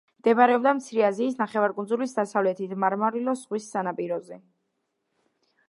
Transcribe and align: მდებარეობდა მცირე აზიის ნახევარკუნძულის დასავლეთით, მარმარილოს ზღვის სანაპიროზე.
მდებარეობდა 0.21 0.71
მცირე 0.77 1.03
აზიის 1.09 1.35
ნახევარკუნძულის 1.41 2.17
დასავლეთით, 2.19 2.73
მარმარილოს 2.85 3.45
ზღვის 3.45 3.69
სანაპიროზე. 3.77 4.41